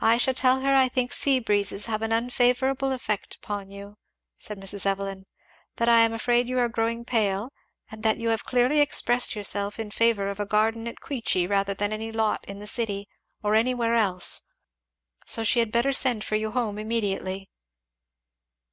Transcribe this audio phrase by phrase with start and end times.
[0.00, 3.96] "I shall tell her I think sea breezes have an unfavourable effect upon you,"
[4.36, 4.84] said Mrs.
[4.86, 5.24] Evelyn;
[5.76, 7.52] "that I am afraid you are growing pale;
[7.88, 11.74] and that you have clearly expressed yourself in favour of a garden at Queechy rather
[11.74, 13.06] than any lot in the city
[13.44, 14.42] or anywhere else;
[15.26, 17.48] so she had better send for you home immediately."